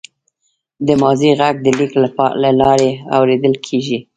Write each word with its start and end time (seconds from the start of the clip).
د 0.87 0.89
ماضي 1.01 1.29
غږ 1.39 1.55
د 1.61 1.67
لیک 1.77 1.91
له 2.43 2.49
لارې 2.61 2.91
اورېدل 3.15 3.53
کېږي. 3.65 3.97